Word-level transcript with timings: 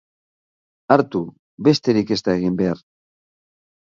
Hartu, 0.95 1.21
besterik 1.69 2.15
ez 2.17 2.21
da 2.29 2.37
egin 2.41 2.59
behar. 2.63 2.85